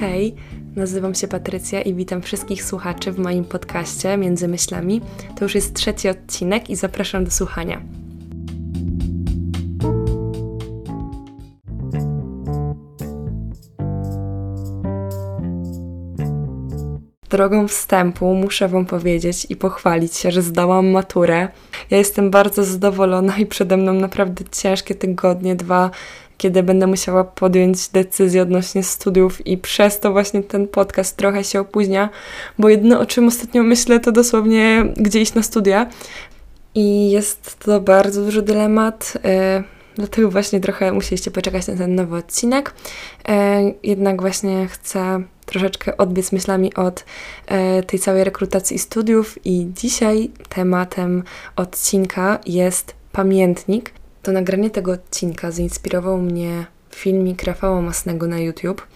[0.00, 0.34] Hej,
[0.76, 5.00] nazywam się Patrycja i witam wszystkich słuchaczy w moim podcaście Między Myślami.
[5.36, 7.82] To już jest trzeci odcinek i zapraszam do słuchania.
[17.30, 21.48] Drogą wstępu muszę Wam powiedzieć i pochwalić się, że zdałam maturę.
[21.90, 25.90] Ja jestem bardzo zadowolona i przede mną naprawdę ciężkie tygodnie, dwa
[26.38, 31.60] kiedy będę musiała podjąć decyzję odnośnie studiów i przez to właśnie ten podcast trochę się
[31.60, 32.08] opóźnia,
[32.58, 35.86] bo jedyne o czym ostatnio myślę to dosłownie gdzie iść na studia.
[36.74, 39.64] I jest to bardzo duży dylemat, yy,
[39.94, 42.74] dlatego właśnie trochę musieliście poczekać na ten nowy odcinek,
[43.28, 43.34] yy,
[43.82, 47.04] jednak właśnie chcę troszeczkę odbiec myślami od
[47.50, 51.22] yy, tej całej rekrutacji studiów i dzisiaj tematem
[51.56, 53.92] odcinka jest pamiętnik,
[54.26, 58.86] to nagranie tego odcinka zainspirował mnie filmik Rafała Masnego na YouTube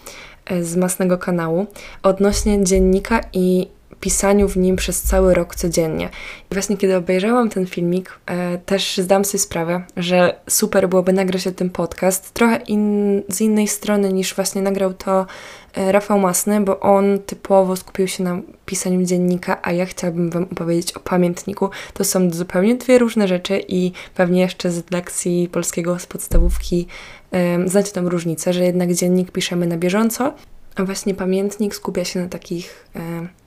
[0.45, 1.67] e, z Masnego kanału
[2.03, 3.67] odnośnie dziennika i
[4.01, 6.09] pisaniu w nim przez cały rok codziennie.
[6.51, 11.47] I właśnie kiedy obejrzałam ten filmik, e, też zdałam sobie sprawę, że super byłoby nagrać
[11.47, 15.25] o tym podcast trochę in, z innej strony niż właśnie nagrał to
[15.73, 20.43] e, Rafał Masny, bo on typowo skupił się na pisaniu dziennika, a ja chciałabym Wam
[20.43, 21.69] opowiedzieć o pamiętniku.
[21.93, 26.87] To są zupełnie dwie różne rzeczy i pewnie jeszcze z lekcji polskiego z podstawówki
[27.31, 30.33] e, znacie tam różnicę, że jednak dziennik piszemy na bieżąco,
[30.75, 33.40] a właśnie pamiętnik skupia się na takich e,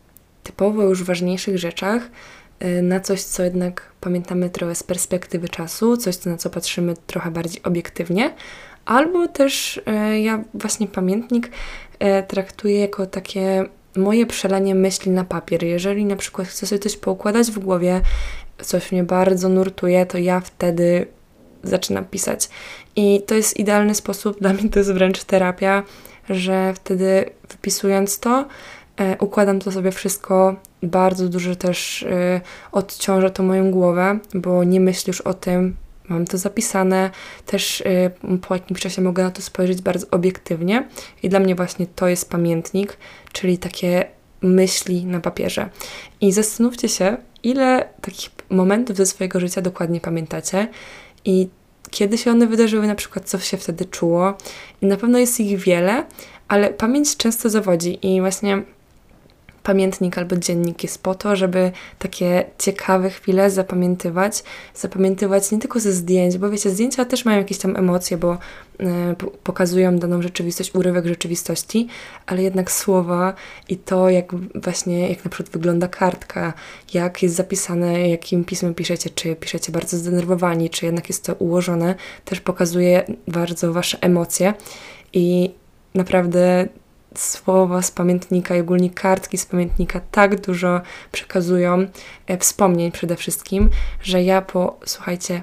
[0.44, 2.02] typowo już ważniejszych rzeczach,
[2.64, 7.30] y, na coś, co jednak pamiętamy trochę z perspektywy czasu, coś, na co patrzymy trochę
[7.30, 8.34] bardziej obiektywnie,
[8.84, 13.64] albo też y, ja właśnie pamiętnik y, traktuję jako takie
[13.96, 15.64] moje przelanie myśli na papier.
[15.64, 18.00] Jeżeli na przykład chcę sobie coś poukładać w głowie,
[18.62, 21.06] coś mnie bardzo nurtuje, to ja wtedy
[21.62, 22.48] zaczynam pisać.
[22.96, 25.82] I to jest idealny sposób, dla mnie to jest wręcz terapia,
[26.30, 28.46] że wtedy wypisując to,
[29.20, 32.40] układam to sobie wszystko, bardzo dużo też e,
[32.72, 35.76] odciąża to moją głowę, bo nie myślę już o tym,
[36.08, 37.10] mam to zapisane,
[37.46, 40.88] też e, po jakimś czasie mogę na to spojrzeć bardzo obiektywnie.
[41.22, 42.96] I dla mnie właśnie to jest pamiętnik,
[43.32, 44.04] czyli takie
[44.42, 45.68] myśli na papierze.
[46.20, 50.68] I zastanówcie się, ile takich momentów ze swojego życia dokładnie pamiętacie
[51.24, 51.48] i
[51.90, 54.34] kiedy się one wydarzyły, na przykład co się wtedy czuło.
[54.82, 56.04] I na pewno jest ich wiele,
[56.48, 58.06] ale pamięć często zawodzi.
[58.06, 58.62] I właśnie
[59.64, 64.44] pamiętnik albo dziennik jest po to, żeby takie ciekawe chwile zapamiętywać.
[64.74, 68.86] Zapamiętywać nie tylko ze zdjęć, bo wiecie, zdjęcia też mają jakieś tam emocje, bo y,
[69.42, 71.88] pokazują daną rzeczywistość, urywek rzeczywistości,
[72.26, 73.34] ale jednak słowa
[73.68, 76.52] i to, jak właśnie, jak na przykład wygląda kartka,
[76.94, 81.94] jak jest zapisane, jakim pismem piszecie, czy piszecie bardzo zdenerwowani, czy jednak jest to ułożone,
[82.24, 84.54] też pokazuje bardzo Wasze emocje
[85.12, 85.54] i
[85.94, 86.68] naprawdę
[87.18, 90.80] słowa z pamiętnika i ogólnie kartki z pamiętnika tak dużo
[91.12, 91.86] przekazują
[92.26, 93.70] e, wspomnień przede wszystkim,
[94.02, 95.42] że ja po, słuchajcie,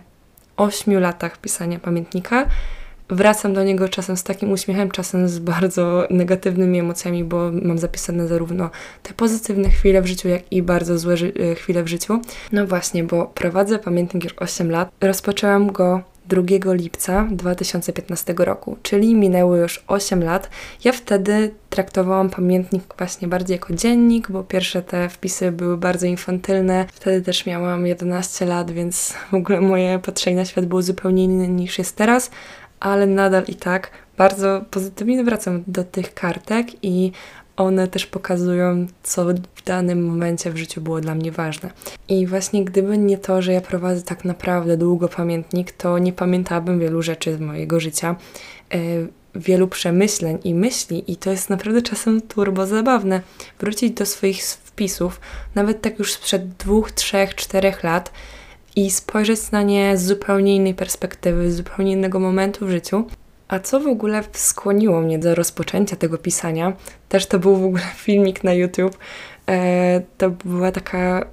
[0.58, 2.46] ośmiu latach pisania pamiętnika
[3.12, 8.28] wracam do niego czasem z takim uśmiechem, czasem z bardzo negatywnymi emocjami, bo mam zapisane
[8.28, 8.70] zarówno
[9.04, 11.16] te pozytywne chwile w życiu, jak i bardzo złe
[11.52, 12.22] e, chwile w życiu.
[12.52, 14.90] No właśnie, bo prowadzę pamiętnik już 8 lat.
[15.02, 20.50] Rozpoczęłam go 2 lipca 2015 roku, czyli minęło już 8 lat.
[20.84, 26.86] Ja wtedy traktowałam pamiętnik właśnie bardziej jako dziennik, bo pierwsze te wpisy były bardzo infantylne.
[26.94, 31.48] Wtedy też miałam 11 lat, więc w ogóle moje patrzenie na świat było zupełnie inne
[31.48, 32.32] niż jest teraz,
[32.80, 37.12] ale nadal i tak bardzo pozytywnie wracam do tych kartek i
[37.58, 39.26] one też pokazują, co
[39.56, 41.70] w danym momencie w życiu było dla mnie ważne.
[42.08, 46.80] I właśnie gdyby nie to, że ja prowadzę tak naprawdę długo pamiętnik, to nie pamiętałabym
[46.80, 48.16] wielu rzeczy z mojego życia,
[48.74, 53.22] yy, wielu przemyśleń i myśli, i to jest naprawdę czasem turbo zabawne.
[53.60, 55.20] Wrócić do swoich wpisów,
[55.56, 58.12] nawet tak już sprzed dwóch, trzech, czterech lat,
[58.76, 63.06] i spojrzeć na nie z zupełnie innej perspektywy, z zupełnie innego momentu w życiu.
[63.52, 66.74] A co w ogóle skłoniło mnie do rozpoczęcia tego pisania?
[67.10, 68.98] Też to był w ogóle filmik na YouTube.
[69.50, 71.26] E, to była taka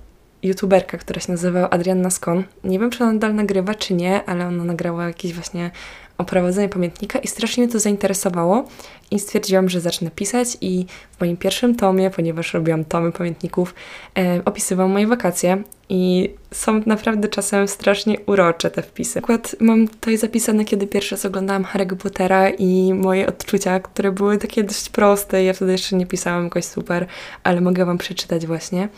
[0.42, 2.44] youtuberka, która się nazywała Adrianna Skon.
[2.64, 5.70] Nie wiem, czy ona nadal nagrywa, czy nie, ale ona nagrała jakieś właśnie
[6.18, 8.64] oprowadzenie pamiętnika i strasznie mnie to zainteresowało
[9.10, 10.86] i stwierdziłam, że zacznę pisać i
[11.16, 13.74] w moim pierwszym tomie, ponieważ robiłam tomy pamiętników,
[14.18, 19.12] e, opisywałam moje wakacje i są naprawdę czasem strasznie urocze te wpisy.
[19.12, 24.38] Przykład mam tutaj zapisane, kiedy pierwszy raz oglądałam Harry'ego Pottera i moje odczucia, które były
[24.38, 25.44] takie dość proste.
[25.44, 27.06] Ja wtedy jeszcze nie pisałam jakoś super,
[27.44, 28.88] ale mogę Wam przeczytać właśnie.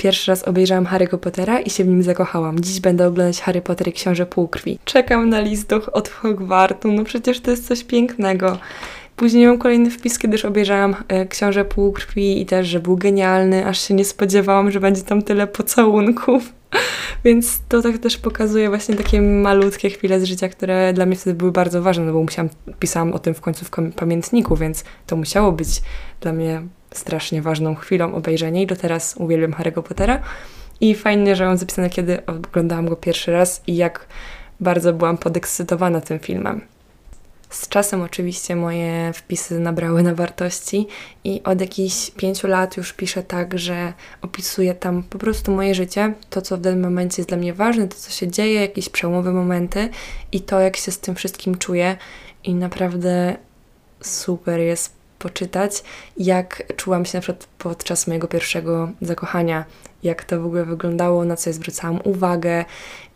[0.00, 2.60] Pierwszy raz obejrzałam Harry'ego Pottera i się w nim zakochałam.
[2.60, 4.78] Dziś będę oglądać Harry Potter i Książę Półkrwi.
[4.84, 8.58] Czekam na list od Hogwartu, no przecież to jest coś pięknego.
[9.16, 13.66] Później mam kolejny wpis, kiedy już obejrzałam e, Książę Półkrwi i też, że był genialny,
[13.66, 16.52] aż się nie spodziewałam, że będzie tam tyle pocałunków.
[17.24, 21.34] Więc to tak też pokazuje właśnie takie malutkie chwile z życia, które dla mnie wtedy
[21.34, 22.48] były bardzo ważne, no bo musiałam,
[22.78, 25.68] pisałam o tym w końcu w pamiętniku, więc to musiało być
[26.20, 26.62] dla mnie
[26.94, 30.22] strasznie ważną chwilą obejrzenia i do teraz uwielbiam Harry'ego Pottera.
[30.80, 34.06] I fajnie, że mam zapisane, kiedy oglądałam go pierwszy raz i jak
[34.60, 36.60] bardzo byłam podekscytowana tym filmem.
[37.50, 40.86] Z czasem oczywiście moje wpisy nabrały na wartości
[41.24, 43.92] i od jakichś pięciu lat już piszę tak, że
[44.22, 47.88] opisuję tam po prostu moje życie, to co w danym momencie jest dla mnie ważne,
[47.88, 49.88] to co się dzieje, jakieś przełomowe momenty
[50.32, 51.96] i to jak się z tym wszystkim czuję
[52.44, 53.36] i naprawdę
[54.00, 55.82] super jest poczytać,
[56.16, 59.64] jak czułam się na przykład podczas mojego pierwszego zakochania,
[60.02, 62.64] jak to w ogóle wyglądało, na co ja zwracałam uwagę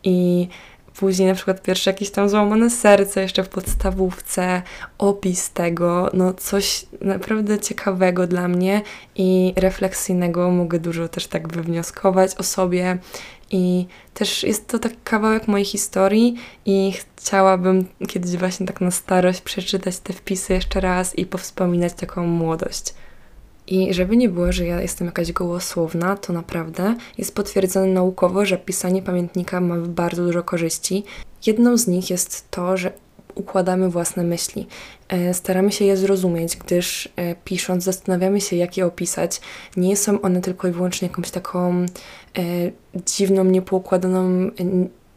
[0.03, 0.49] i
[0.97, 4.63] Później na przykład pierwsze jakieś tam złamane serce jeszcze w podstawówce,
[4.99, 8.83] opis tego, no coś naprawdę ciekawego dla mnie
[9.17, 10.51] i refleksyjnego.
[10.51, 12.99] Mogę dużo też tak wywnioskować o sobie
[13.51, 16.37] i też jest to taki kawałek mojej historii
[16.67, 22.27] i chciałabym kiedyś właśnie tak na starość przeczytać te wpisy jeszcze raz i powspominać taką
[22.27, 22.95] młodość.
[23.67, 28.59] I żeby nie było, że ja jestem jakaś gołosłowna, to naprawdę jest potwierdzone naukowo, że
[28.59, 31.05] pisanie pamiętnika ma bardzo dużo korzyści.
[31.47, 32.93] Jedną z nich jest to, że
[33.35, 34.67] układamy własne myśli.
[35.09, 39.41] E, staramy się je zrozumieć, gdyż e, pisząc zastanawiamy się, jak je opisać.
[39.77, 41.87] Nie są one tylko i wyłącznie jakąś taką e,
[43.07, 44.51] dziwną, niepoukładaną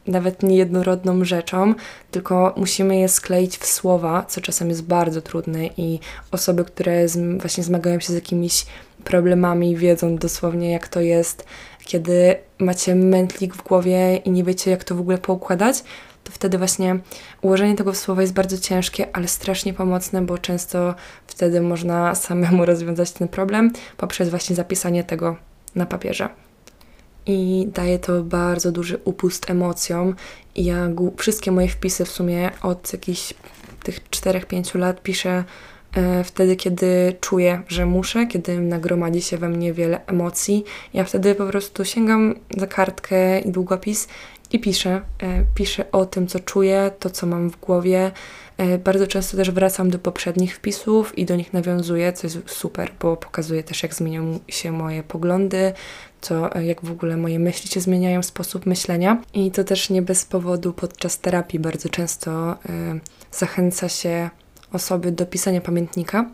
[0.07, 1.73] nawet niejednorodną rzeczą,
[2.11, 5.99] tylko musimy je skleić w słowa, co czasem jest bardzo trudne i
[6.31, 8.65] osoby, które z, właśnie zmagają się z jakimiś
[9.03, 11.45] problemami, wiedzą dosłownie jak to jest,
[11.85, 15.83] kiedy macie mętlik w głowie i nie wiecie jak to w ogóle poukładać,
[16.23, 16.99] to wtedy właśnie
[17.41, 20.95] ułożenie tego w słowa jest bardzo ciężkie, ale strasznie pomocne, bo często
[21.27, 25.35] wtedy można samemu rozwiązać ten problem poprzez właśnie zapisanie tego
[25.75, 26.46] na papierze
[27.27, 30.15] i daje to bardzo duży upust emocjom.
[30.55, 33.33] Ja wszystkie moje wpisy w sumie od jakichś
[33.83, 35.43] tych 4-5 lat piszę
[35.95, 40.63] e, wtedy, kiedy czuję, że muszę, kiedy nagromadzi się we mnie wiele emocji.
[40.93, 44.07] Ja wtedy po prostu sięgam za kartkę i długopis
[44.51, 45.01] i piszę.
[45.23, 48.11] E, piszę o tym, co czuję, to, co mam w głowie.
[48.57, 52.91] E, bardzo często też wracam do poprzednich wpisów i do nich nawiązuję, co jest super,
[52.99, 55.73] bo pokazuje też, jak zmienią się moje poglądy,
[56.21, 59.21] co, e, jak w ogóle moje myśli się zmieniają, sposób myślenia.
[59.33, 62.55] I to też nie bez powodu podczas terapii bardzo często y,
[63.31, 64.29] zachęca się
[64.73, 66.25] osoby do pisania pamiętnika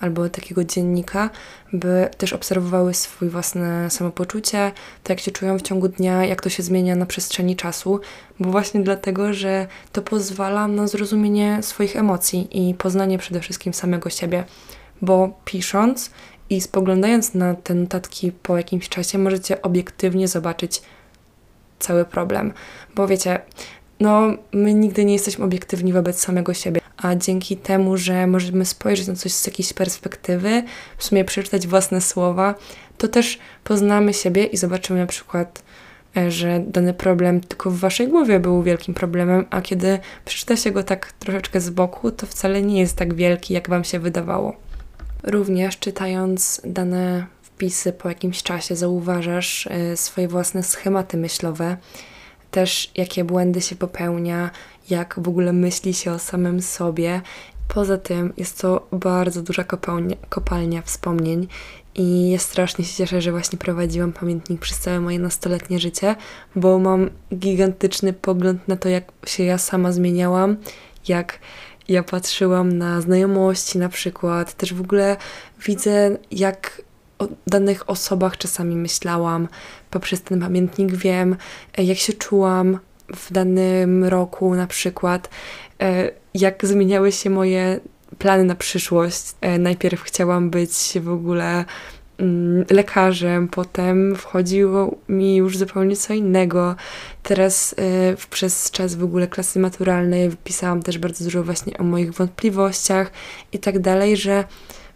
[0.00, 1.30] albo takiego dziennika,
[1.72, 4.72] by też obserwowały swoje własne samopoczucie,
[5.04, 8.00] to jak się czują w ciągu dnia, jak to się zmienia na przestrzeni czasu,
[8.40, 14.10] bo właśnie dlatego, że to pozwala na zrozumienie swoich emocji i poznanie przede wszystkim samego
[14.10, 14.44] siebie,
[15.02, 16.10] bo pisząc
[16.50, 20.82] i spoglądając na te notatki po jakimś czasie, możecie obiektywnie zobaczyć
[21.78, 22.52] cały problem.
[22.94, 23.40] Bo wiecie,
[24.00, 29.06] no, my nigdy nie jesteśmy obiektywni wobec samego siebie, a dzięki temu, że możemy spojrzeć
[29.06, 30.62] na coś z jakiejś perspektywy,
[30.98, 32.54] w sumie przeczytać własne słowa,
[32.98, 35.62] to też poznamy siebie i zobaczymy na przykład,
[36.16, 40.70] e, że dany problem tylko w waszej głowie był wielkim problemem, a kiedy przeczyta się
[40.70, 44.56] go tak troszeczkę z boku, to wcale nie jest tak wielki, jak wam się wydawało.
[45.22, 51.76] Również czytając dane wpisy po jakimś czasie zauważasz e, swoje własne schematy myślowe,
[52.50, 54.50] też jakie błędy się popełnia,
[54.90, 57.20] jak w ogóle myśli się o samym sobie.
[57.68, 61.48] Poza tym jest to bardzo duża kopalnia, kopalnia wspomnień
[61.94, 66.16] i ja strasznie się cieszę, że właśnie prowadziłam pamiętnik przez całe moje nastoletnie życie,
[66.56, 70.56] bo mam gigantyczny pogląd na to, jak się ja sama zmieniałam,
[71.08, 71.38] jak
[71.88, 75.16] ja patrzyłam na znajomości na przykład, też w ogóle
[75.66, 76.82] widzę, jak
[77.20, 79.48] o danych osobach czasami myślałam.
[79.90, 81.36] Poprzez ten pamiętnik wiem,
[81.78, 82.78] e, jak się czułam
[83.16, 85.30] w danym roku na przykład,
[85.82, 87.80] e, jak zmieniały się moje
[88.18, 89.22] plany na przyszłość.
[89.40, 91.64] E, najpierw chciałam być w ogóle
[92.20, 96.76] Mm, lekarzem, potem wchodziło mi już zupełnie co innego.
[97.22, 97.74] Teraz
[98.30, 103.10] przez czas w ogóle klasy maturalnej wypisałam też bardzo dużo właśnie o moich wątpliwościach
[103.52, 104.44] i tak dalej, że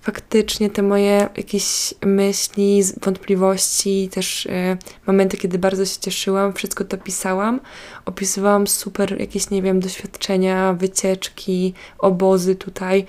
[0.04, 6.98] faktycznie te moje jakieś myśli, wątpliwości, też y, momenty, kiedy bardzo się cieszyłam, wszystko to
[6.98, 7.60] pisałam.
[8.04, 13.06] Opisywałam super jakieś, nie wiem, doświadczenia, wycieczki, obozy tutaj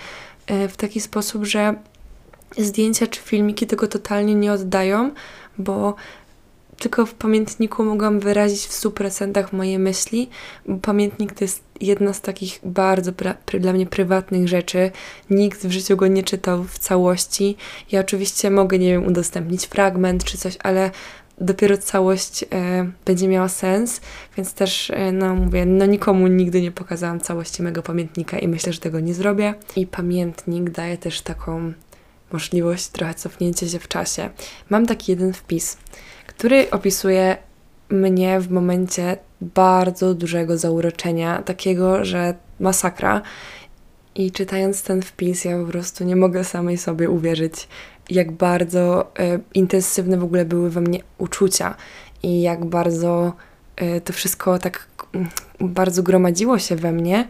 [0.50, 1.74] y, w taki sposób, że
[2.58, 5.10] zdjęcia czy filmiki tego totalnie nie oddają,
[5.58, 5.94] bo
[6.78, 10.30] tylko w pamiętniku mogłam wyrazić w 100% moje myśli,
[10.82, 13.12] pamiętnik to jest jedna z takich bardzo
[13.60, 14.90] dla mnie prywatnych rzeczy.
[15.30, 17.56] Nikt w życiu go nie czytał w całości.
[17.92, 20.90] Ja oczywiście mogę, nie wiem, udostępnić fragment czy coś, ale
[21.40, 22.46] dopiero całość e,
[23.04, 24.00] będzie miała sens,
[24.36, 28.72] więc też, e, no mówię, no nikomu nigdy nie pokazałam całości mego pamiętnika i myślę,
[28.72, 29.54] że tego nie zrobię.
[29.76, 31.72] I pamiętnik daje też taką
[32.32, 34.30] możliwość trochę cofnięcia się w czasie.
[34.70, 35.76] Mam taki jeden wpis,
[36.26, 37.36] który opisuje
[37.88, 43.22] mnie w momencie bardzo dużego zauroczenia, takiego, że masakra.
[44.14, 47.68] I czytając ten wpis, ja po prostu nie mogę samej sobie uwierzyć,
[48.10, 51.74] jak bardzo e, intensywne w ogóle były we mnie uczucia
[52.22, 53.32] i jak bardzo
[53.76, 55.28] e, to wszystko tak mm,
[55.60, 57.28] bardzo gromadziło się we mnie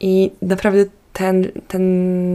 [0.00, 0.84] i naprawdę
[1.18, 1.82] ten, ten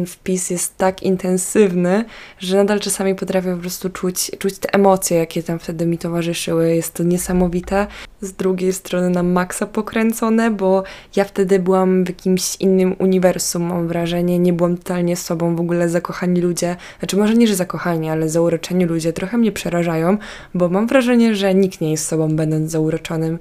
[0.07, 2.05] wpis jest tak intensywny,
[2.39, 6.75] że nadal czasami potrafię po prostu czuć, czuć te emocje, jakie tam wtedy mi towarzyszyły.
[6.75, 7.87] Jest to niesamowite.
[8.21, 10.83] Z drugiej strony na maksa pokręcone, bo
[11.15, 14.39] ja wtedy byłam w jakimś innym uniwersum, mam wrażenie.
[14.39, 16.75] Nie byłam totalnie sobą, w ogóle zakochani ludzie.
[16.99, 20.17] Znaczy, może nie, że zakochani, ale zauroczeni ludzie trochę mnie przerażają,
[20.53, 23.39] bo mam wrażenie, że nikt nie jest sobą, będąc zauroczonym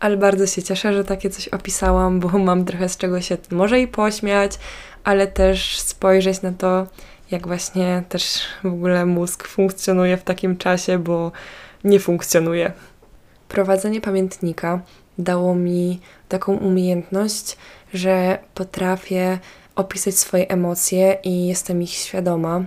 [0.00, 3.80] ale bardzo się cieszę, że takie coś opisałam, bo mam trochę z czego się może
[3.80, 4.52] i pośmiać,
[5.04, 6.86] ale też spojrzeć na to,
[7.30, 11.32] jak właśnie też w ogóle mózg funkcjonuje w takim czasie, bo
[11.84, 12.72] nie funkcjonuje.
[13.48, 14.80] Prowadzenie pamiętnika
[15.18, 17.56] dało mi taką umiejętność,
[17.94, 19.38] że potrafię
[19.76, 22.64] opisać swoje emocje i jestem ich świadoma.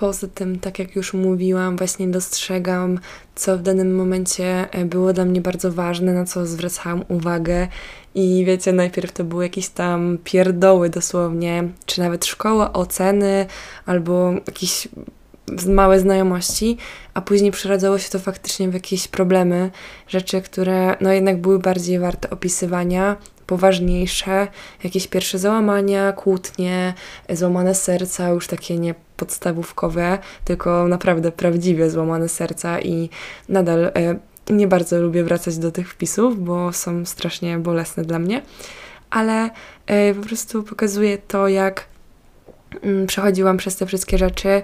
[0.00, 2.98] Poza tym, tak jak już mówiłam, właśnie dostrzegam,
[3.34, 7.68] co w danym momencie e, było dla mnie bardzo ważne, na co zwracałam uwagę.
[8.14, 13.46] I wiecie, najpierw to były jakieś tam pierdoły dosłownie, czy nawet szkoła, oceny,
[13.86, 14.88] albo jakieś
[15.66, 16.76] małe znajomości,
[17.14, 19.70] a później przeradzało się to faktycznie w jakieś problemy,
[20.08, 23.16] rzeczy, które no jednak były bardziej warte opisywania,
[23.46, 24.48] poważniejsze,
[24.84, 26.94] jakieś pierwsze załamania, kłótnie,
[27.30, 33.10] złamane serca, już takie nie podstawówkowe, tylko naprawdę prawdziwie złamane serca i
[33.48, 34.18] nadal e,
[34.50, 38.42] nie bardzo lubię wracać do tych wpisów, bo są strasznie bolesne dla mnie,
[39.10, 39.50] ale
[39.86, 41.86] e, po prostu pokazuje to, jak
[42.82, 44.62] mm, przechodziłam przez te wszystkie rzeczy e,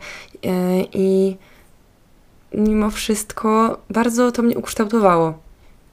[0.93, 1.37] i
[2.55, 5.46] mimo wszystko bardzo to mnie ukształtowało.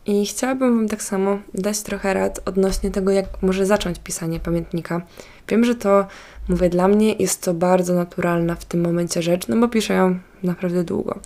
[0.05, 5.01] I chciałabym Wam tak samo dać trochę rad odnośnie tego, jak może zacząć pisanie pamiętnika.
[5.49, 6.05] Wiem, że to,
[6.49, 10.19] mówię, dla mnie jest to bardzo naturalna w tym momencie rzecz, no bo piszę ją
[10.43, 11.19] naprawdę długo.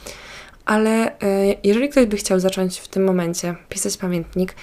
[0.65, 4.55] Ale e, jeżeli ktoś by chciał zacząć w tym momencie pisać pamiętnik,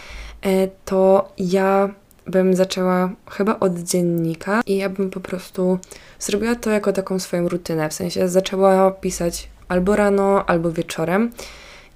[0.42, 1.88] e, to ja
[2.26, 5.78] bym zaczęła chyba od dziennika i ja bym po prostu
[6.18, 7.88] zrobiła to jako taką swoją rutynę.
[7.88, 11.30] W sensie zaczęła pisać albo rano, albo wieczorem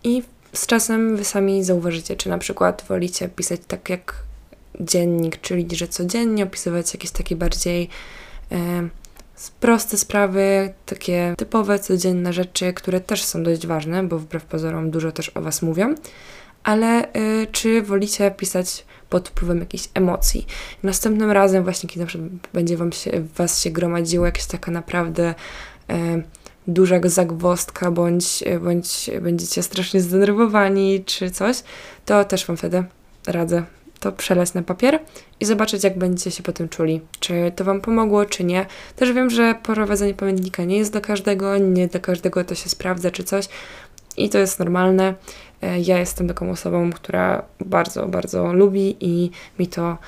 [0.04, 0.22] i
[0.52, 4.14] z czasem wy sami zauważycie, czy na przykład wolicie pisać tak jak
[4.80, 7.88] dziennik, czyli że codziennie opisywać jakieś takie bardziej
[8.52, 8.88] e,
[9.60, 15.12] proste sprawy, takie typowe, codzienne rzeczy, które też są dość ważne, bo wbrew pozorom dużo
[15.12, 15.94] też o Was mówią,
[16.64, 20.46] ale e, czy wolicie pisać pod wpływem jakichś emocji.
[20.82, 25.34] Następnym razem właśnie, kiedy na będzie wam się, Was się gromadziło jakieś taka naprawdę
[25.90, 26.22] e,
[26.68, 31.62] duża zagwozdka, bądź, bądź będziecie strasznie zdenerwowani czy coś,
[32.04, 32.84] to też Wam wtedy
[33.26, 33.62] radzę
[34.00, 35.00] to przelać na papier
[35.40, 37.00] i zobaczyć, jak będziecie się po tym czuli.
[37.20, 38.66] Czy to Wam pomogło, czy nie.
[38.96, 43.10] Też wiem, że prowadzenie pamiętnika nie jest do każdego, nie do każdego to się sprawdza,
[43.10, 43.48] czy coś.
[44.16, 45.14] I to jest normalne.
[45.62, 49.98] E, ja jestem taką osobą, która bardzo, bardzo lubi i mi to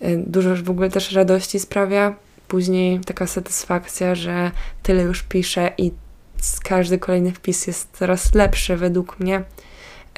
[0.00, 2.14] e, dużo w ogóle też radości sprawia.
[2.48, 4.50] Później taka satysfakcja, że
[4.82, 5.92] tyle już piszę i
[6.64, 9.42] każdy kolejny wpis jest coraz lepszy według mnie.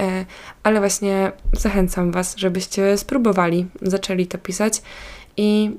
[0.00, 0.24] E,
[0.62, 4.82] ale właśnie zachęcam Was, żebyście spróbowali, zaczęli to pisać
[5.36, 5.70] i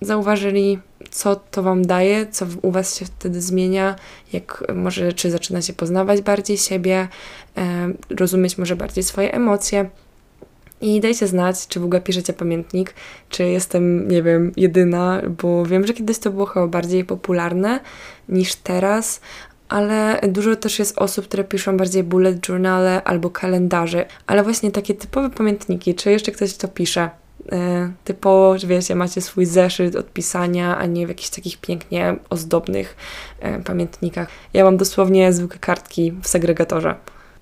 [0.00, 0.78] zauważyli,
[1.10, 3.96] co to Wam daje, co u Was się wtedy zmienia,
[4.32, 7.08] jak może czy zaczynacie poznawać bardziej siebie,
[7.56, 9.90] e, rozumieć może bardziej swoje emocje.
[10.80, 12.94] I dajcie znać, czy w ogóle piszecie pamiętnik,
[13.28, 17.80] czy jestem, nie wiem, jedyna, bo wiem, że kiedyś to było chyba bardziej popularne
[18.28, 19.20] niż teraz,
[19.68, 24.94] ale dużo też jest osób, które piszą bardziej bullet journale albo kalendarze, ale właśnie takie
[24.94, 27.10] typowe pamiętniki, czy jeszcze ktoś to pisze,
[27.52, 32.96] e, typowo, wiecie, macie swój zeszyt od pisania, a nie w jakichś takich pięknie ozdobnych
[33.40, 34.28] e, pamiętnikach.
[34.54, 36.94] Ja mam dosłownie zwykłe kartki w segregatorze.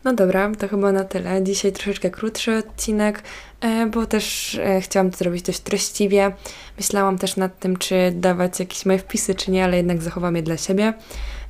[0.04, 1.42] No dobra, to chyba na tyle.
[1.42, 3.23] Dzisiaj troszeczkę krótszy odcinek,
[3.61, 6.33] e, bo też chciałam to zrobić dość treściwie.
[6.76, 10.42] Myślałam też nad tym, czy dawać jakieś moje wpisy, czy nie, ale jednak zachowam je
[10.42, 10.95] dla siebie.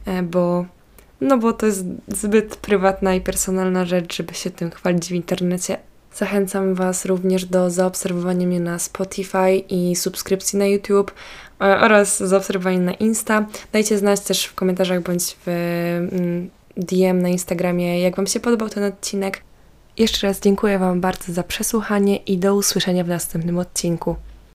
[0.07, 0.67] E, bo,
[1.21, 5.79] no bo to jest zbyt prywatna i personalna rzecz, żeby się tym chwalić w internecie
[6.17, 11.13] Zachęcam Was również do zaobserwowania mnie na Spotify i subskrypcji na YouTube
[11.61, 13.47] e, oraz zaobserwowania na Insta.
[13.73, 15.49] Dajcie znać też w komentarzach bądź w
[16.13, 19.43] mm, DM na Instagramie, jak Wam się podobał ten odcinek.
[19.99, 24.17] Jeszcze raz dziękuję Wam bardzo za przesłuchanie i do usłyszenia w następnym odcinku.